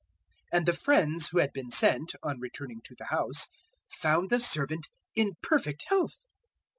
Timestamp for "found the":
3.87-4.39